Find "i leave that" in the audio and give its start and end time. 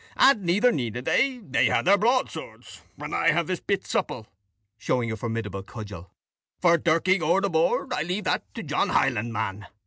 7.93-8.51